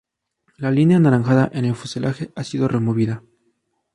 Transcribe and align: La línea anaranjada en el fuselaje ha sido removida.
La 0.57 0.71
línea 0.71 0.97
anaranjada 0.97 1.47
en 1.53 1.63
el 1.63 1.75
fuselaje 1.75 2.31
ha 2.35 2.43
sido 2.43 2.67
removida. 2.67 3.21